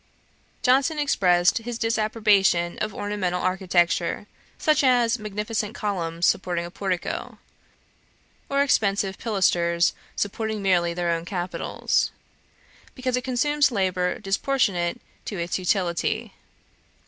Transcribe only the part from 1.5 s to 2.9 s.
his disapprobation